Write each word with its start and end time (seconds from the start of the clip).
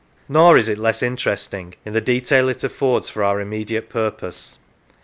Nor 0.27 0.57
is 0.57 0.67
it 0.67 0.79
less 0.79 1.03
interest 1.03 1.53
ing 1.53 1.75
in 1.85 1.93
the 1.93 2.01
detail 2.01 2.49
it 2.49 2.63
affords 2.63 3.07
for 3.07 3.23
our 3.23 3.39
immediate 3.39 3.87
purpose. 3.87 4.57